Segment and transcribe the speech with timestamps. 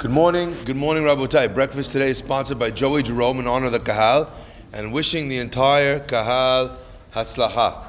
[0.00, 1.52] Good morning, good morning, Rabotai.
[1.52, 4.32] Breakfast today is sponsored by Joey Jerome in honor of the Kahal
[4.72, 6.78] and wishing the entire Kahal
[7.12, 7.84] Haslaha.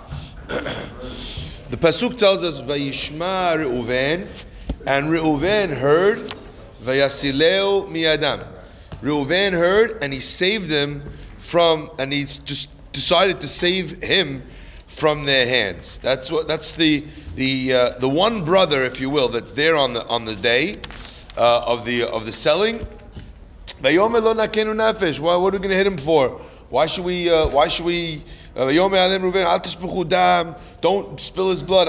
[1.69, 4.27] the Pasuk tells us, Vayishma Reuven,
[4.85, 6.33] and Reuven heard,
[6.83, 8.45] Vayasileu miadam.
[9.01, 14.43] Reuven heard, and he saved them from, and he just decided to save him
[14.87, 15.97] from their hands.
[15.99, 16.49] That's what.
[16.49, 20.25] That's the the uh, the one brother, if you will, that's there on the on
[20.25, 20.81] the day
[21.41, 22.85] uh, of the of the selling.
[23.81, 26.39] Why, what are we going to hit him for?
[26.69, 27.31] Why should we?
[27.31, 28.23] Uh, why should we?
[28.55, 28.67] Uh,
[30.81, 31.87] don't spill his blood.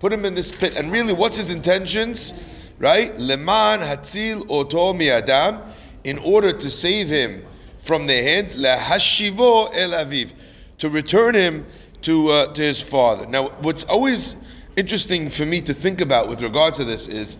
[0.00, 0.76] Put him in this pit.
[0.76, 2.32] And really, what's his intentions?
[2.78, 3.18] Right?
[3.18, 5.60] Leman hatzil oto miadam,
[6.04, 7.44] in order to save him
[7.82, 8.54] from their hands.
[8.54, 10.30] Lahashivo el aviv,
[10.78, 11.66] to return him
[12.02, 13.26] to uh, to his father.
[13.26, 14.36] Now, what's always
[14.76, 17.36] interesting for me to think about with regards to this is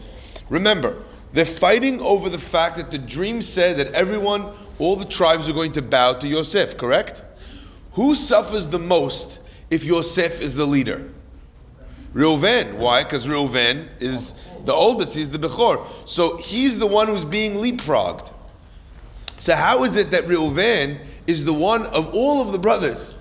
[0.48, 1.02] remember,
[1.32, 5.52] they're fighting over the fact that the dream said that everyone, all the tribes are
[5.52, 7.22] going to bow to Yosef, correct?
[7.92, 9.40] Who suffers the most
[9.70, 11.10] if Yosef is the leader?
[12.14, 12.74] Reuven.
[12.74, 13.04] Why?
[13.04, 15.86] Because Reuven is the oldest, he's the Bechor.
[16.06, 18.32] So he's the one who's being leapfrogged.
[19.38, 23.14] So how is it that Reuven is the one of all of the brothers?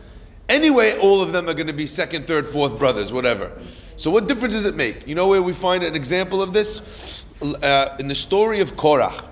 [0.49, 3.51] Anyway, all of them are going to be second, third, fourth brothers, whatever.
[3.97, 5.07] So what difference does it make?
[5.07, 7.25] You know where we find an example of this?
[7.41, 9.25] Uh, in the story of Korach.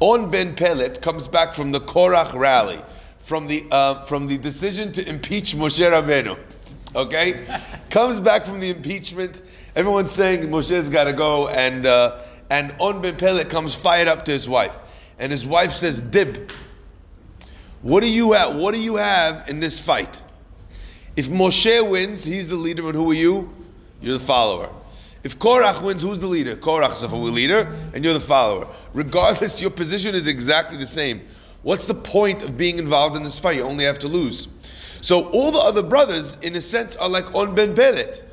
[0.00, 2.80] On Ben Pelet comes back from the Korach rally,
[3.18, 6.38] from the, uh, from the decision to impeach Moshe Rabbeinu.
[6.94, 7.44] Okay?
[7.90, 9.42] comes back from the impeachment.
[9.74, 14.24] Everyone's saying Moshe's got to go, and, uh, and On Ben Pelet comes fired up
[14.26, 14.78] to his wife.
[15.18, 16.50] And his wife says, Dib,
[17.86, 18.56] what do you have?
[18.56, 20.20] What do you have in this fight?
[21.14, 23.54] If Moshe wins, he's the leader, and who are you?
[24.02, 24.74] You're the follower.
[25.22, 26.56] If Korach wins, who's the leader?
[26.56, 28.66] Korach is the leader, and you're the follower.
[28.92, 31.22] Regardless, your position is exactly the same.
[31.62, 33.54] What's the point of being involved in this fight?
[33.54, 34.48] You only have to lose.
[35.00, 38.24] So all the other brothers, in a sense, are like on Ben Pelet.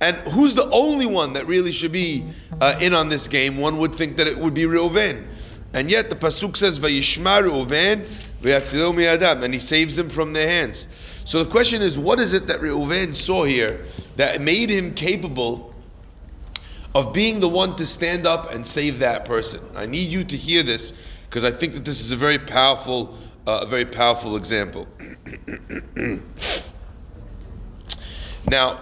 [0.00, 2.24] And who's the only one that really should be
[2.60, 3.56] uh, in on this game?
[3.56, 5.28] One would think that it would be Reuven.
[5.74, 8.08] And yet the pasuk says, "Vayishma Reuven
[8.44, 10.88] and he saves them from their hands.
[11.24, 13.84] So the question is, what is it that Reuven saw here
[14.16, 15.74] that made him capable
[16.94, 19.60] of being the one to stand up and save that person?
[19.74, 20.92] I need you to hear this
[21.24, 23.16] because I think that this is a very powerful,
[23.46, 24.86] uh, a very powerful example.
[28.46, 28.80] now,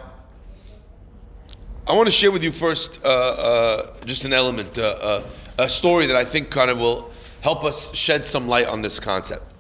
[1.87, 4.79] I want to share with you first uh, uh, just an element.
[4.79, 5.25] Uh, uh,
[5.59, 8.99] a story that I think kind of will help us shed some light on this
[8.99, 9.52] concept.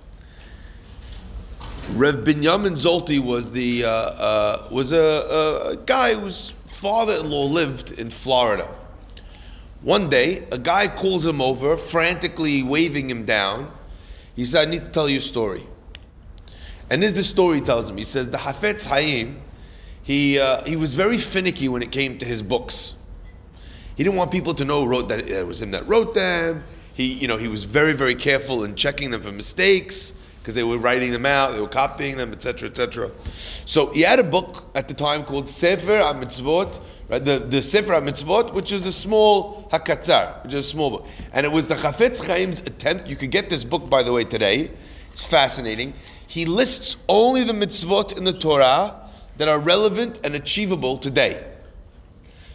[1.94, 8.08] Rev Binyamin Zolti was the uh, uh, was a, a, guy whose father-in-law lived in
[8.08, 8.66] Florida.
[9.82, 13.70] One day, a guy calls him over, frantically waving him down.
[14.34, 15.66] He said, "I need to tell you a story."
[16.88, 19.42] And as the story tells him, he says the Hafetz Haim,
[20.02, 22.94] he uh, he was very finicky when it came to his books.
[23.96, 26.64] He didn't want people to know wrote that it was him that wrote them.
[26.94, 30.64] He, you know, he was very, very careful in checking them for mistakes because they
[30.64, 33.12] were writing them out, they were copying them, etc., etc.
[33.64, 37.24] So he had a book at the time called Sefer HaMitzvot, right?
[37.24, 41.06] The, the Sefer HaMitzvot, which is a small Hakatzar, which is a small book.
[41.32, 44.24] And it was the Chafetz Chaim's attempt, you could get this book, by the way,
[44.24, 44.72] today.
[45.12, 45.94] It's fascinating.
[46.26, 51.44] He lists only the mitzvot in the Torah that are relevant and achievable today.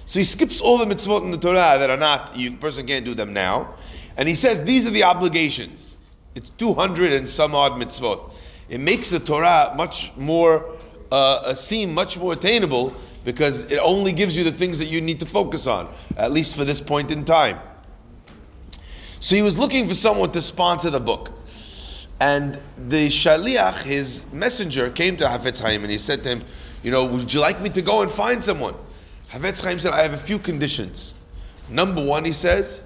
[0.04, 3.06] So he skips all the mitzvot in the Torah that are not, you person can't
[3.06, 3.76] do them now.
[4.18, 5.97] And he says these are the obligations.
[6.38, 8.32] It's 200 and some odd mitzvot.
[8.70, 10.72] It makes the Torah much more,
[11.12, 12.94] uh, seem much more attainable
[13.26, 16.56] because it only gives you the things that you need to focus on, at least
[16.56, 17.60] for this point in time.
[19.20, 21.32] So he was looking for someone to sponsor the book.
[22.20, 26.44] And the Shaliach, his messenger, came to Hafetz Haim and he said to him,
[26.84, 28.76] You know, would you like me to go and find someone?
[29.32, 31.16] Hafetz Chaim said, I have a few conditions.
[31.68, 32.84] Number one, he says,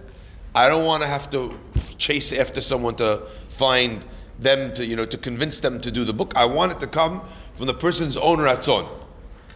[0.54, 1.58] I don't want to have to
[1.98, 4.06] chase after someone to find
[4.40, 6.34] them to, you know, to convince them to do the book.
[6.36, 7.22] I want it to come
[7.54, 8.90] from the person's own ratzon.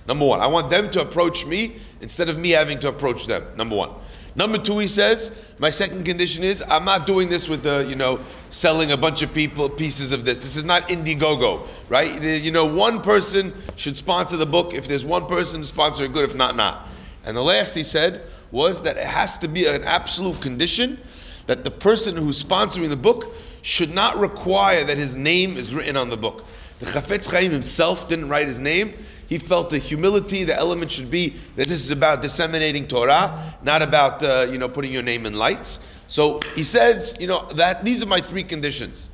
[0.07, 3.43] Number one, I want them to approach me instead of me having to approach them.
[3.57, 3.91] Number one.
[4.37, 7.95] Number two, he says, my second condition is I'm not doing this with the, you
[7.95, 8.19] know,
[8.49, 10.37] selling a bunch of people pieces of this.
[10.37, 12.21] This is not Indiegogo, right?
[12.21, 14.73] You know, one person should sponsor the book.
[14.73, 16.25] If there's one person to sponsor it, good.
[16.25, 16.87] If not, not.
[17.23, 20.97] And the last he said was that it has to be an absolute condition
[21.45, 25.97] that the person who's sponsoring the book should not require that his name is written
[25.97, 26.45] on the book.
[26.79, 28.93] The Chafetz Chaim himself didn't write his name.
[29.27, 33.81] He felt the humility, the element should be that this is about disseminating Torah, not
[33.81, 35.79] about uh, you know putting your name in lights.
[36.07, 39.09] So he says, you know that these are my three conditions.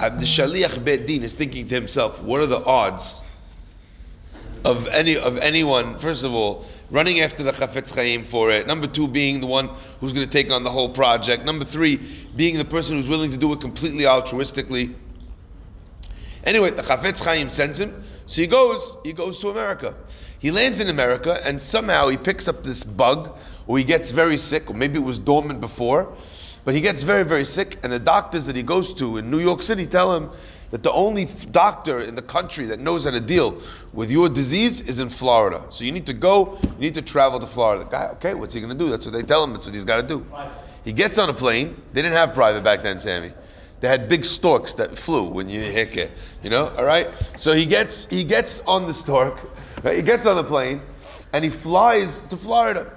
[0.00, 3.20] Uh, the shaliach bet din is thinking to himself, what are the odds
[4.64, 5.96] of any of anyone?
[5.98, 8.66] First of all, running after the Chafetz Chaim for it.
[8.66, 9.68] Number two, being the one
[10.00, 11.44] who's going to take on the whole project.
[11.44, 12.00] Number three,
[12.36, 14.94] being the person who's willing to do it completely altruistically.
[16.44, 18.96] Anyway, the Chafetz Chaim sends him, so he goes.
[19.04, 19.94] He goes to America.
[20.38, 24.38] He lands in America, and somehow he picks up this bug, or he gets very
[24.38, 26.16] sick, or maybe it was dormant before,
[26.64, 27.78] but he gets very, very sick.
[27.82, 30.30] And the doctors that he goes to in New York City tell him
[30.70, 33.60] that the only doctor in the country that knows how to deal
[33.92, 35.64] with your disease is in Florida.
[35.70, 36.58] So you need to go.
[36.62, 37.84] You need to travel to Florida.
[37.84, 38.88] The guy, okay, what's he going to do?
[38.88, 39.52] That's what they tell him.
[39.52, 40.24] That's what he's got to do.
[40.84, 41.76] He gets on a plane.
[41.92, 43.32] They didn't have private back then, Sammy.
[43.80, 46.10] They had big storks that flew when you hit it,
[46.42, 46.68] you know.
[46.76, 47.08] All right.
[47.36, 49.40] So he gets he gets on the stork.
[49.82, 49.96] Right?
[49.96, 50.82] He gets on the plane,
[51.32, 52.92] and he flies to Florida.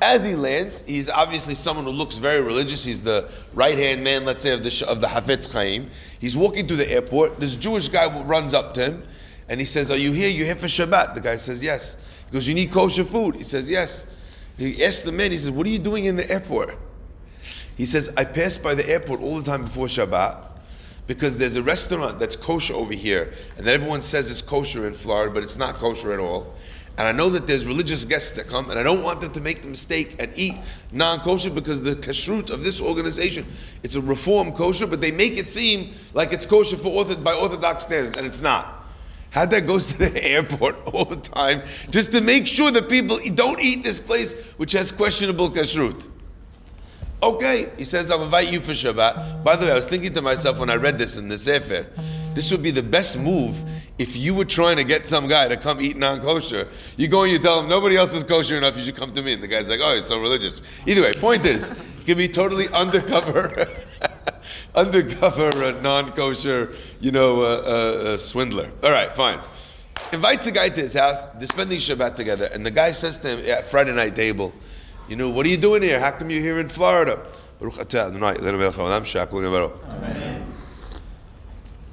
[0.00, 2.84] As he lands, he's obviously someone who looks very religious.
[2.84, 5.90] He's the right hand man, let's say, of the of the Hafetz Chaim.
[6.18, 7.40] He's walking through the airport.
[7.40, 9.02] This Jewish guy runs up to him,
[9.48, 10.28] and he says, "Are you here?
[10.28, 11.96] You're here for Shabbat?" The guy says, "Yes."
[12.26, 14.06] He goes, "You need kosher food?" He says, "Yes."
[14.58, 15.30] He asks the man.
[15.30, 16.76] He says, "What are you doing in the airport?"
[17.76, 20.38] He says, I pass by the airport all the time before Shabbat
[21.06, 24.92] because there's a restaurant that's kosher over here, and that everyone says is kosher in
[24.92, 26.54] Florida, but it's not kosher at all.
[26.98, 29.40] And I know that there's religious guests that come, and I don't want them to
[29.40, 30.56] make the mistake and eat
[30.92, 33.46] non-kosher because the kashrut of this organization,
[33.82, 37.84] it's a reform kosher, but they make it seem like it's kosher for by orthodox
[37.84, 38.86] standards, and it's not.
[39.30, 43.60] Hadad goes to the airport all the time just to make sure that people don't
[43.60, 46.06] eat this place which has questionable kashrut.
[47.22, 49.42] Okay, he says, I'll invite you for Shabbat.
[49.42, 51.86] By the way, I was thinking to myself when I read this in the Sefer,
[52.34, 53.56] this would be the best move
[53.98, 56.68] if you were trying to get some guy to come eat non kosher.
[56.96, 59.22] You go and you tell him, nobody else is kosher enough, you should come to
[59.22, 59.32] me.
[59.32, 60.62] And the guy's like, oh, he's so religious.
[60.86, 63.66] Either way, point is, you can be totally undercover,
[64.74, 68.70] undercover non kosher, you know, uh, uh, uh, swindler.
[68.82, 69.40] All right, fine.
[70.12, 73.28] Invites a guy to his house, they're spending Shabbat together, and the guy says to
[73.36, 74.52] him at Friday night table,
[75.08, 75.98] you know, what are you doing here?
[75.98, 77.26] How come you're here in Florida?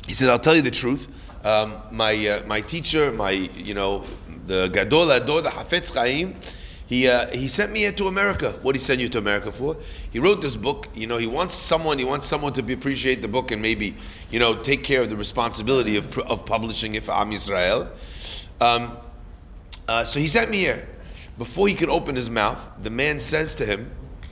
[0.08, 1.08] He says, I'll tell you the truth.
[1.44, 4.06] Um, my, uh, my teacher, my, you know,
[4.46, 6.36] the Gadol Ador, the Hafetz Chaim,
[6.86, 8.52] he, uh, he sent me here to America.
[8.62, 9.76] What did he send you to America for?
[10.12, 10.88] He wrote this book.
[10.94, 13.96] You know, he wants someone, he wants someone to appreciate the book and maybe,
[14.32, 17.90] you know, take care of the responsibility of, of publishing it for Am Yisrael.
[18.62, 18.98] Um,
[19.88, 20.88] uh, so he sent me here.
[21.38, 23.90] Before he could open his mouth, the man says to him,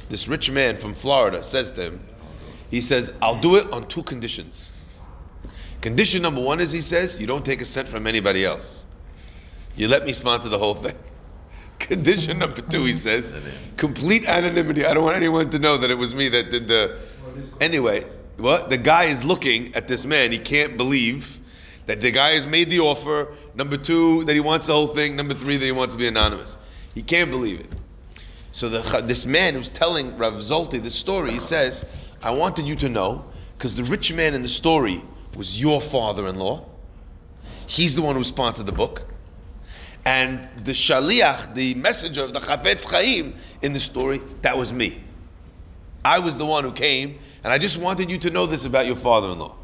[0.10, 2.06] this rich man from Florida says to him,
[2.70, 4.70] he says, I'll do it on two conditions.
[5.82, 8.86] Condition number one is, he says, you don't take a cent from anybody else.
[9.76, 10.96] You let me sponsor the whole thing.
[11.80, 13.34] Condition number two, he says,
[13.78, 14.86] complete anonymity.
[14.86, 17.00] I don't want anyone to know that it was me that did the.
[17.60, 18.06] Anyway,
[18.38, 18.70] what?
[18.70, 20.32] The guy is looking at this man.
[20.32, 21.40] He can't believe
[21.88, 23.34] that the guy has made the offer.
[23.56, 25.16] Number two, that he wants the whole thing.
[25.16, 26.58] Number three, that he wants to be anonymous.
[26.94, 27.70] He can't believe it.
[28.52, 32.76] So the, this man who's telling Rav Zolti the story, he says, I wanted you
[32.76, 33.26] to know,
[33.58, 35.02] because the rich man in the story
[35.36, 36.66] was your father-in-law.
[37.68, 39.06] He's the one who sponsored the book.
[40.06, 45.04] And the shaliach, the messenger of the Chafetz Chaim in the story, that was me.
[46.04, 48.88] I was the one who came, and I just wanted you to know this about
[48.88, 49.56] your father-in-law.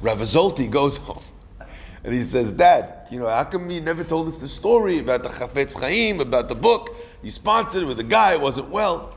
[0.00, 1.22] Rav Zolti goes home.
[2.04, 5.22] And he says, Dad, you know, how come you never told us the story about
[5.22, 9.16] the Chafetz Chaim, about the book you sponsored with the guy, it wasn't well?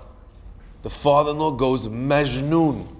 [0.83, 2.94] The father-in-law goes Majnun.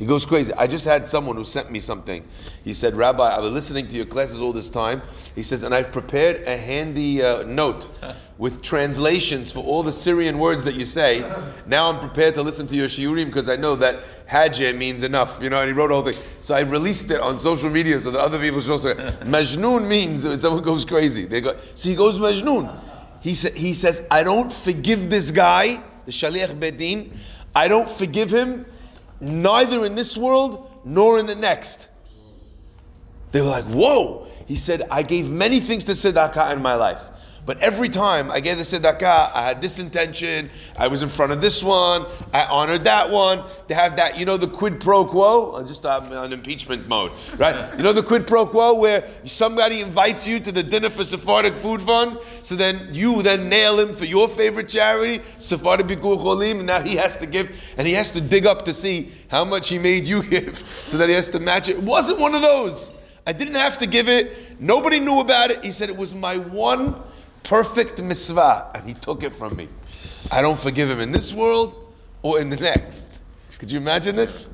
[0.00, 0.50] He goes crazy.
[0.54, 2.26] I just had someone who sent me something.
[2.64, 5.02] He said, Rabbi, I've been listening to your classes all this time.
[5.34, 7.90] He says, and I've prepared a handy uh, note
[8.38, 11.20] with translations for all the Syrian words that you say.
[11.66, 15.38] Now I'm prepared to listen to your shiurim because I know that hajj means enough.
[15.42, 16.22] You know, and he wrote all the thing.
[16.40, 18.94] So I released it on social media so that other people should also.
[19.24, 21.26] Majnun means someone goes crazy.
[21.26, 22.74] They go, so he goes Majnun.
[23.20, 27.14] He, sa- he says, I don't forgive this guy, the Shaliach Bedin.
[27.54, 28.64] I don't forgive him
[29.20, 31.86] neither in this world nor in the next.
[33.32, 34.26] They were like, whoa.
[34.46, 37.02] He said, I gave many things to tzedakah in my life.
[37.46, 40.50] But every time I gave the tzedakah, I had this intention.
[40.76, 42.06] I was in front of this one.
[42.32, 43.44] I honored that one.
[43.66, 45.54] They have that, you know, the quid pro quo.
[45.54, 47.68] I'm just I'm on impeachment mode, right?
[47.80, 51.54] You know the quid pro quo where somebody invites you to the dinner for Sephardic
[51.54, 56.58] Food Fund, so then you then nail him for your favorite charity, Sephardic Bikur Cholim,
[56.58, 59.44] and now he has to give, and he has to dig up to see how
[59.44, 61.76] much he made you give, so that he has to match it.
[61.76, 62.90] It wasn't one of those.
[63.26, 64.60] I didn't have to give it.
[64.60, 65.64] Nobody knew about it.
[65.64, 67.02] He said it was my one
[67.42, 69.68] perfect mitzvah, and he took it from me.
[70.30, 71.92] I don't forgive him in this world
[72.22, 73.04] or in the next.
[73.58, 74.48] Could you imagine this?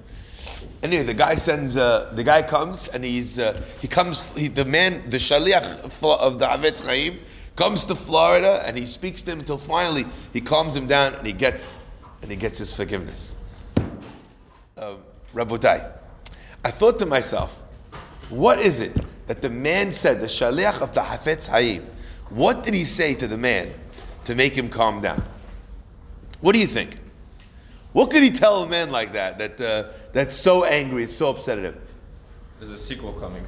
[0.82, 1.76] Anyway, the guy sends.
[1.76, 4.30] Uh, the guy comes, and he's uh, he comes.
[4.32, 7.20] He, the man, the shaliach of the Chafetz Chaim,
[7.56, 11.26] comes to Florida, and he speaks to him until finally he calms him down, and
[11.26, 11.78] he gets
[12.22, 13.36] and he gets his forgiveness.
[14.76, 14.96] Uh,
[15.34, 15.90] Rabotai,
[16.64, 17.56] I thought to myself,
[18.28, 21.86] what is it that the man said, the shaliach of the Chafetz Chaim?
[22.30, 23.72] What did he say to the man
[24.24, 25.22] to make him calm down?
[26.40, 26.98] What do you think?
[27.92, 31.30] What could he tell a man like that, that uh, that's so angry, is so
[31.30, 31.80] upset at him?
[32.58, 33.46] There's a sequel coming.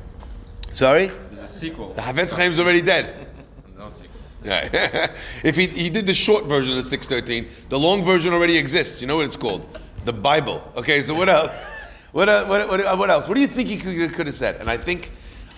[0.71, 1.11] Sorry?
[1.31, 1.93] There's a sequel.
[1.95, 3.29] The Chafetz Chaim's already dead.
[3.79, 4.09] no sequel.
[4.45, 5.15] Yeah.
[5.45, 9.01] if he, he did the short version of 613, the long version already exists.
[9.03, 9.67] You know what it's called?
[10.05, 10.63] The Bible.
[10.77, 11.71] Okay, so what else?
[12.13, 13.29] What, uh, what, what, what else?
[13.29, 14.57] What do you think he could, could have said?
[14.57, 15.11] And I think,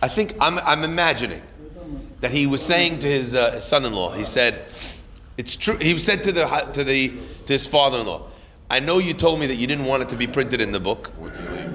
[0.03, 1.43] I think I'm, I'm imagining
[2.21, 4.65] that he was saying to his, uh, son-in-law, he said,
[5.39, 5.79] it's true.
[5.81, 7.09] He said to the to the
[7.47, 8.27] to his father-in-law,
[8.69, 10.81] "I know you told me that you didn't want it to be printed in the
[10.81, 11.11] book.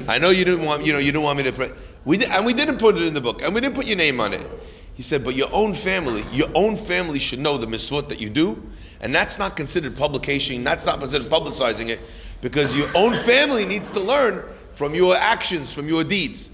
[0.08, 1.74] I know you didn't want you know you didn't want me to print.
[2.04, 3.98] We did, and we didn't put it in the book, and we didn't put your
[3.98, 4.48] name on it."
[4.94, 8.30] He said, "But your own family, your own family should know the mitzvot that you
[8.30, 8.62] do,
[9.02, 10.64] and that's not considered publication.
[10.64, 12.02] That's not considered publicizing it,
[12.42, 14.44] because your own family needs to learn
[14.76, 16.52] from your actions, from your deeds."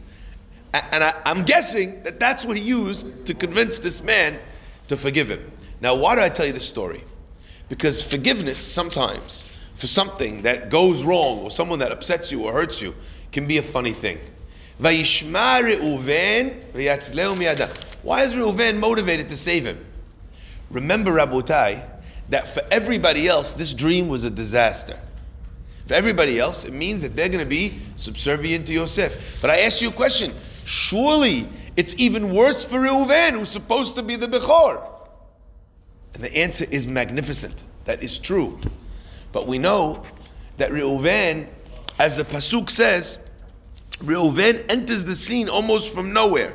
[0.74, 4.40] And I, I'm guessing that that's what he used to convince this man
[4.88, 5.52] to forgive him.
[5.82, 7.04] Now, why do I tell you this story?
[7.68, 12.82] Because forgiveness sometimes for something that goes wrong or someone that upsets you or hurts
[12.82, 12.94] you
[13.32, 14.20] can be a funny thing.
[14.78, 15.08] Why is
[18.34, 19.86] Reuven motivated to save him?
[20.70, 21.84] Remember, Rabotai,
[22.30, 24.98] that for everybody else, this dream was a disaster.
[25.88, 29.42] For everybody else, it means that they're going to be subservient to Yosef.
[29.42, 30.34] But I ask you a question.
[30.66, 34.88] Surely it's even worse for Reuven, who's supposed to be the Bechor.
[36.14, 37.64] And the answer is magnificent.
[37.86, 38.60] That is true.
[39.32, 40.04] But we know
[40.58, 41.48] that Reuven,
[42.00, 43.18] as the Pasuk says,
[44.00, 46.54] Reuven enters the scene almost from nowhere.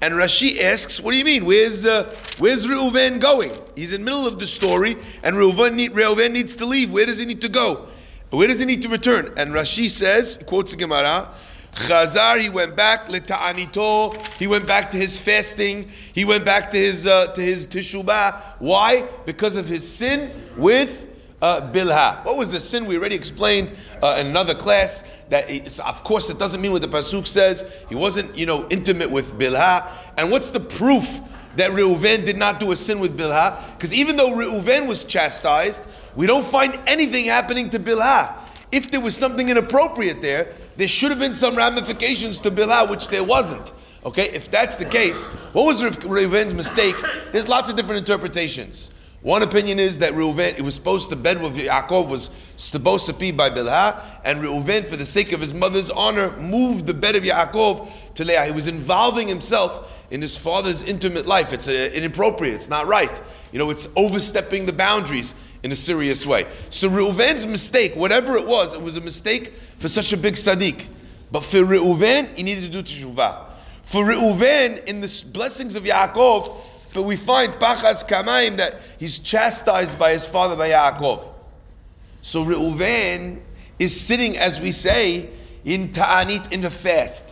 [0.00, 1.44] And Rashi asks, what do you mean?
[1.44, 3.52] Where's, uh, where's Reuven going?
[3.74, 6.90] He's in the middle of the story, and Reuven, need, Reuven needs to leave.
[6.90, 7.88] Where does he need to go?
[8.30, 9.32] Where does he need to return?
[9.36, 11.30] And Rashi says, quotes the Gemara,
[11.74, 14.16] Chazar, he went back leta'anito.
[14.38, 15.88] He went back to his fasting.
[16.12, 18.40] He went back to his uh, to his teshubah.
[18.60, 19.02] Why?
[19.26, 21.08] Because of his sin with
[21.42, 22.24] uh, Bilha.
[22.24, 22.86] What was the sin?
[22.86, 25.50] We already explained uh, in another class that
[25.80, 27.84] of course it doesn't mean what the pasuk says.
[27.88, 29.90] He wasn't you know intimate with Bilha.
[30.16, 31.20] And what's the proof?
[31.56, 35.84] That Reuven did not do a sin with Bilha, because even though Reuven was chastised,
[36.16, 38.43] we don't find anything happening to Bilha
[38.74, 43.06] if there was something inappropriate there, there should have been some ramifications to Bilha, which
[43.08, 43.72] there wasn't.
[44.04, 46.96] Okay, if that's the case, what was Reuven's mistake?
[47.32, 48.90] There's lots of different interpretations.
[49.22, 52.28] One opinion is that Reuven, it was supposed to bed with Yaakov, was
[52.58, 56.86] supposed to be by Bilha, and Reuven, for the sake of his mother's honor, moved
[56.86, 58.44] the bed of Yaakov to Leah.
[58.44, 61.54] He was involving himself in his father's intimate life.
[61.54, 62.56] It's a, inappropriate.
[62.56, 63.22] It's not right.
[63.52, 66.46] You know, it's overstepping the boundaries in a serious way.
[66.68, 70.86] So Reuven's mistake, whatever it was, it was a mistake for such a big tzaddik.
[71.32, 73.46] But for Reuven, he needed to do teshuvah.
[73.82, 76.54] For Reuven, in the blessings of Yaakov,
[76.92, 81.26] but we find Pachas Kamaim that he's chastised by his father by Yaakov.
[82.20, 83.40] So Reuven
[83.78, 85.30] is sitting, as we say,
[85.64, 87.24] in Ta'anit, in the fast.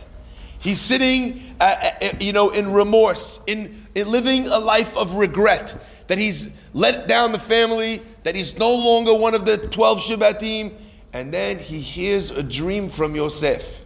[0.63, 5.15] He's sitting, uh, uh, uh, you know, in remorse, in, in living a life of
[5.15, 5.75] regret
[6.07, 10.73] that he's let down the family, that he's no longer one of the 12 Shivatim.
[11.11, 13.81] And then he hears a dream from Yosef,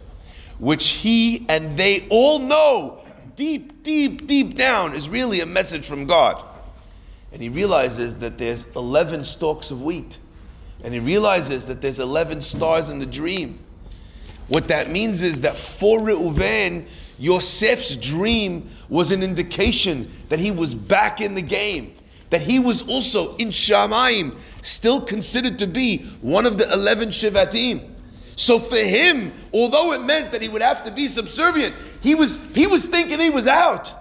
[0.60, 3.04] which he and they all know
[3.34, 6.44] deep, deep, deep down is really a message from God.
[7.32, 10.18] And he realizes that there's 11 stalks of wheat.
[10.84, 13.58] And he realizes that there's 11 stars in the dream.
[14.48, 16.86] What that means is that for Reuven,
[17.20, 21.94] Yosef's dream was an indication that he was back in the game
[22.30, 27.94] that he was also in Shamayim, still considered to be one of the 11 Shivatim.
[28.36, 32.38] So for him, although it meant that he would have to be subservient, he was,
[32.54, 33.92] he was thinking he was out.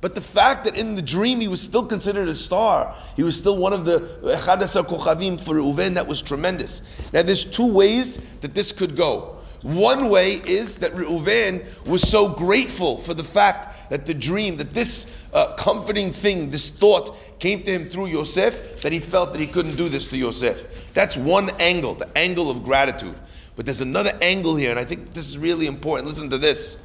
[0.00, 3.36] But the fact that in the dream he was still considered a star, he was
[3.36, 6.82] still one of the Chadasar Kochavim for Reuven, that was tremendous.
[7.12, 9.38] Now there's two ways that this could go.
[9.62, 14.72] One way is that Reuven was so grateful for the fact that the dream, that
[14.72, 19.40] this uh, comforting thing, this thought came to him through Yosef, that he felt that
[19.40, 20.92] he couldn't do this to Yosef.
[20.94, 23.14] That's one angle, the angle of gratitude.
[23.54, 26.08] But there's another angle here, and I think this is really important.
[26.08, 26.76] Listen to this.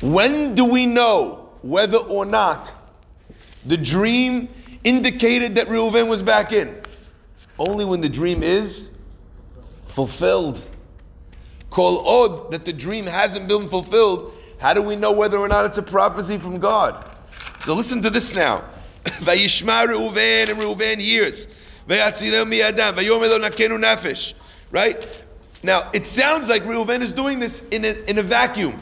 [0.00, 2.70] When do we know whether or not
[3.64, 4.48] the dream
[4.84, 6.80] indicated that Reuven was back in?
[7.58, 8.90] Only when the dream is
[9.88, 10.62] fulfilled.
[11.76, 14.32] Kol od that the dream hasn't been fulfilled.
[14.56, 17.04] How do we know whether or not it's a prophecy from God?
[17.60, 18.64] So listen to this now.
[19.04, 21.46] Vayishma Reuven and Reuven hears.
[24.70, 25.22] Right?
[25.62, 28.80] Now, it sounds like Reuven is doing this in a, in a vacuum.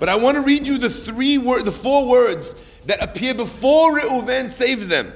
[0.00, 2.56] But I want to read you the three word, the four words
[2.86, 5.12] that appear before Reuven saves them.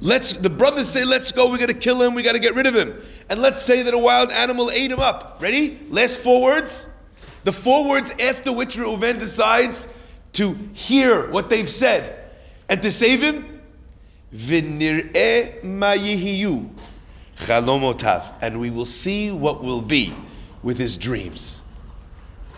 [0.00, 2.74] Let's the brothers say, let's go, we gotta kill him, we gotta get rid of
[2.74, 3.00] him.
[3.28, 5.38] And let's say that a wild animal ate him up.
[5.40, 5.80] Ready?
[5.90, 6.86] Last four words.
[7.44, 9.88] The four words after which Reuven decides
[10.34, 12.30] to hear what they've said
[12.68, 13.60] and to save him.
[17.38, 18.34] Chalomotav.
[18.42, 20.14] And we will see what will be
[20.62, 21.60] with his dreams.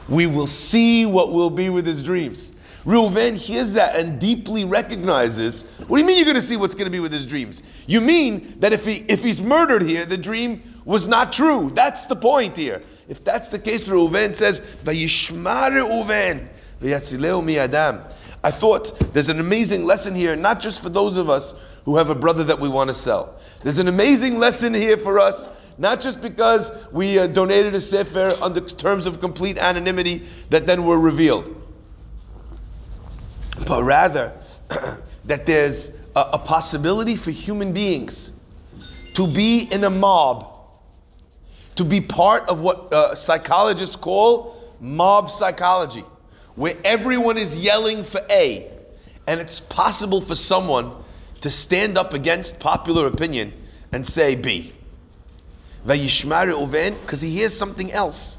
[0.09, 2.53] We will see what will be with his dreams.
[2.85, 5.63] Reuven hears that and deeply recognizes.
[5.87, 7.63] What do you mean you're going to see what's going to be with his dreams?
[7.87, 11.71] You mean that if he if he's murdered here, the dream was not true.
[11.75, 12.83] That's the point here.
[13.09, 16.49] If that's the case, Reuven says, "Vayishma Reuven
[16.81, 21.55] mi'adam." I thought there's an amazing lesson here, not just for those of us
[21.85, 23.39] who have a brother that we want to sell.
[23.63, 25.49] There's an amazing lesson here for us
[25.81, 30.85] not just because we uh, donated a sefer under terms of complete anonymity that then
[30.85, 31.57] were revealed,
[33.67, 34.31] but rather
[35.25, 38.31] that there's a, a possibility for human beings
[39.15, 40.53] to be in a mob,
[41.77, 46.05] to be part of what uh, psychologists call mob psychology,
[46.57, 48.71] where everyone is yelling for A,
[49.27, 50.93] and it's possible for someone
[51.41, 53.55] to stand up against popular opinion
[53.93, 54.75] and say B.
[55.85, 58.39] Because he hears something else.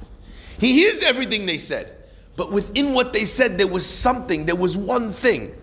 [0.60, 1.96] He hears everything they said,
[2.36, 5.56] but within what they said, there was something, there was one thing,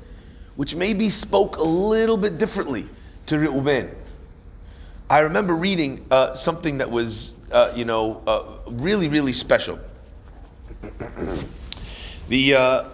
[0.57, 2.89] which maybe spoke a little bit differently
[3.27, 3.95] to Reuven.
[5.09, 9.79] I remember reading uh, something that was, uh, you know, uh, really, really special.
[12.29, 12.89] the uh,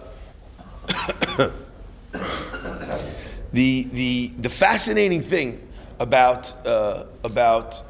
[3.51, 5.67] the the the fascinating thing
[5.99, 7.81] about uh, about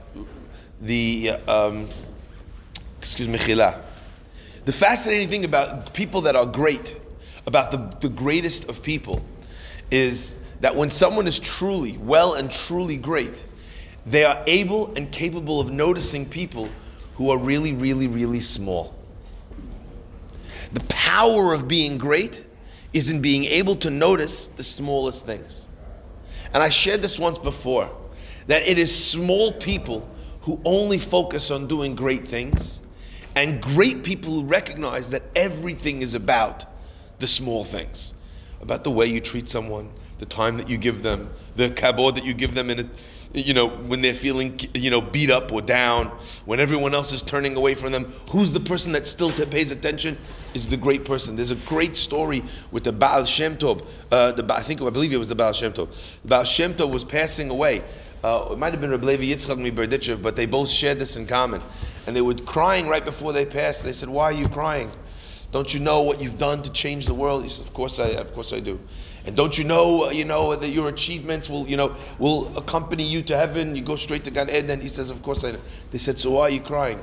[0.82, 1.90] the um,
[3.00, 3.82] excuse me, chila.
[4.66, 7.00] The fascinating thing about people that are great,
[7.46, 9.24] about the, the greatest of people,
[9.92, 13.48] is that when someone is truly well and truly great,
[14.08, 16.68] they are able and capable of noticing people
[17.16, 18.96] who are really, really, really small.
[20.74, 22.44] The power of being great
[22.92, 25.68] is in being able to notice the smallest things.
[26.54, 27.92] And I shared this once before
[28.48, 30.10] that it is small people
[30.46, 32.80] who only focus on doing great things,
[33.36, 36.66] and great people who recognize that everything is about
[37.20, 38.14] the small things,
[38.62, 42.24] about the way you treat someone, the time that you give them, the kabod that
[42.24, 42.90] you give them in a,
[43.34, 46.08] you know, when they're feeling, you know, beat up or down,
[46.46, 50.18] when everyone else is turning away from them, who's the person that still pays attention?
[50.54, 51.36] Is the great person.
[51.36, 53.86] There's a great story with the Baal Shem Tov.
[54.10, 55.90] Uh, the, I think, I believe it was the Baal Shem Tov.
[56.22, 57.84] The Baal Shem Tov was passing away,
[58.26, 61.28] uh, it might have been Reb Levi Yitzchak Miberdichev, but they both shared this in
[61.28, 61.62] common.
[62.08, 63.84] And they were crying right before they passed.
[63.84, 64.90] They said, "Why are you crying?
[65.52, 68.08] Don't you know what you've done to change the world?" He said, "Of course I,
[68.08, 68.80] of course I do."
[69.28, 73.04] And don't you know, uh, you know that your achievements will, you know, will accompany
[73.04, 73.76] you to heaven?
[73.76, 74.82] You go straight to Gan Eden.
[74.82, 75.60] He says, "Of course I." Know.
[75.92, 77.00] They said, "So why are you crying?"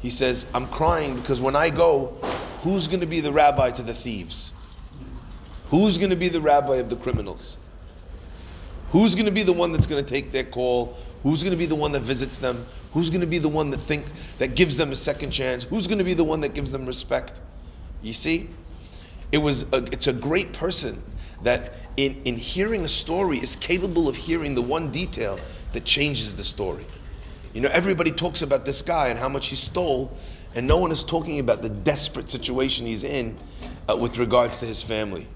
[0.00, 2.12] He says, "I'm crying because when I go,
[2.60, 4.52] who's going to be the rabbi to the thieves?
[5.70, 7.56] Who's going to be the rabbi of the criminals?"
[8.94, 10.96] Who's going to be the one that's going to take their call?
[11.24, 12.64] Who's going to be the one that visits them?
[12.92, 14.04] Who's going to be the one that think
[14.38, 15.64] that gives them a second chance?
[15.64, 17.40] Who's going to be the one that gives them respect?
[18.02, 18.48] You see,
[19.32, 21.02] it was a, it's a great person
[21.42, 25.40] that in, in hearing a story is capable of hearing the one detail
[25.72, 26.86] that changes the story.
[27.52, 30.16] You know, everybody talks about this guy and how much he stole,
[30.54, 33.36] and no one is talking about the desperate situation he's in
[33.90, 35.26] uh, with regards to his family.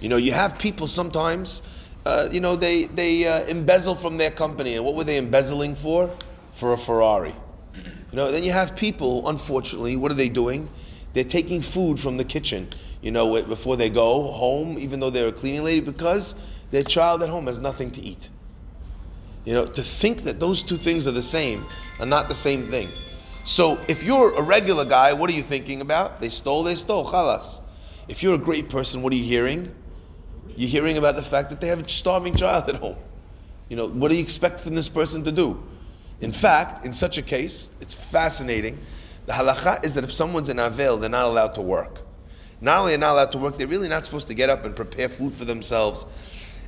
[0.00, 1.62] You know, you have people sometimes
[2.06, 4.76] uh, you know, they, they uh, embezzle from their company.
[4.76, 6.10] And what were they embezzling for?
[6.54, 7.34] For a Ferrari.
[7.74, 10.70] You know, then you have people, unfortunately, what are they doing?
[11.12, 12.68] They're taking food from the kitchen,
[13.02, 16.34] you know, before they go home, even though they're a cleaning lady, because
[16.70, 18.30] their child at home has nothing to eat.
[19.44, 21.66] You know, to think that those two things are the same
[21.98, 22.90] are not the same thing.
[23.44, 26.20] So if you're a regular guy, what are you thinking about?
[26.20, 27.60] They stole, they stole, chalas.
[28.08, 29.74] If you're a great person, what are you hearing?
[30.56, 32.96] You're hearing about the fact that they have a starving child at home.
[33.68, 35.62] You know, what do you expect from this person to do?
[36.20, 38.78] In fact, in such a case, it's fascinating.
[39.26, 42.02] The halacha is that if someone's in Avel, they're not allowed to work.
[42.60, 44.74] not only are not allowed to work, they're really not supposed to get up and
[44.74, 46.06] prepare food for themselves.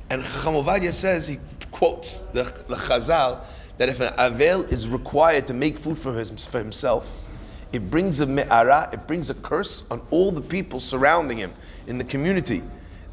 [0.09, 1.39] And Chacham Ovadia says, he
[1.71, 3.43] quotes the, the Chazal,
[3.77, 7.09] that if an Avel is required to make food for, his, for himself,
[7.71, 11.53] it brings a me'ara, it brings a curse on all the people surrounding him
[11.87, 12.61] in the community.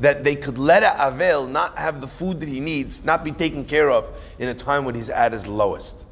[0.01, 3.33] That they could let a Avel not have the food that he needs, not be
[3.33, 4.05] taken care of
[4.39, 6.05] in a time when he's at his lowest.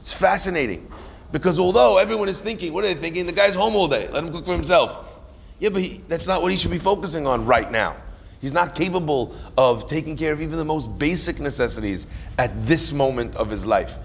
[0.00, 0.90] It's fascinating.
[1.32, 3.26] Because although everyone is thinking, what are they thinking?
[3.26, 5.06] The guy's home all day, let him cook for himself.
[5.58, 7.96] Yeah, but he, that's not what he should be focusing on right now.
[8.40, 13.36] He's not capable of taking care of even the most basic necessities at this moment
[13.36, 13.96] of his life.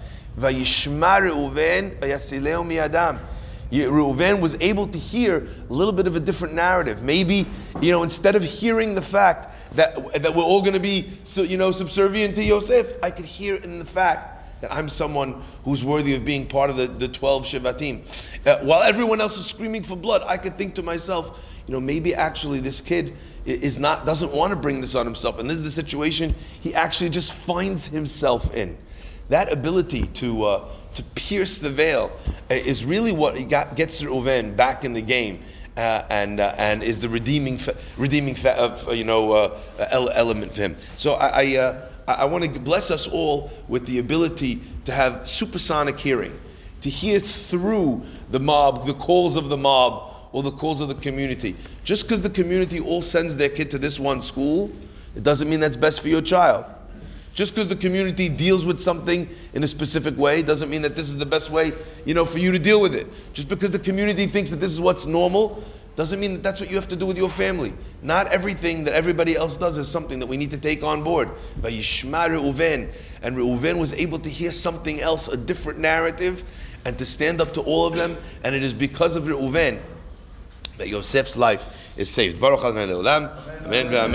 [3.70, 7.02] Reuven was able to hear a little bit of a different narrative.
[7.02, 7.46] Maybe,
[7.80, 11.56] you know, instead of hearing the fact that, that we're all going to be, you
[11.56, 16.14] know, subservient to Yosef, I could hear in the fact that I'm someone who's worthy
[16.14, 18.02] of being part of the, the 12 Shivatim.
[18.44, 21.80] Uh, while everyone else is screaming for blood, I could think to myself, you know,
[21.80, 25.38] maybe actually this kid is not, doesn't want to bring this on himself.
[25.38, 28.76] And this is the situation he actually just finds himself in.
[29.28, 30.68] That ability to, uh,
[30.98, 32.10] to pierce the veil
[32.50, 35.40] uh, is really what got, gets Reuven back in the game.
[35.76, 39.60] Uh, and uh, and is the redeeming fa- redeeming fa- of you know uh,
[40.12, 40.76] element for him.
[40.96, 45.28] So I I, uh, I want to bless us all with the ability to have
[45.28, 46.36] supersonic hearing,
[46.80, 50.96] to hear through the mob, the calls of the mob, or the calls of the
[50.96, 51.54] community.
[51.84, 54.72] Just because the community all sends their kid to this one school,
[55.14, 56.64] it doesn't mean that's best for your child.
[57.38, 61.08] Just because the community deals with something in a specific way doesn't mean that this
[61.08, 61.72] is the best way,
[62.04, 63.06] you know, for you to deal with it.
[63.32, 65.62] Just because the community thinks that this is what's normal
[65.94, 67.74] doesn't mean that that's what you have to do with your family.
[68.02, 71.30] Not everything that everybody else does is something that we need to take on board.
[71.62, 76.42] But Yishma Reuven, and Reuven was able to hear something else, a different narrative,
[76.84, 78.16] and to stand up to all of them.
[78.42, 79.78] And it is because of Reuven
[80.78, 81.64] that Yosef's life
[81.96, 82.40] is saved.
[82.40, 82.64] Baruch.
[82.64, 82.90] Amen.
[83.94, 84.12] Amen.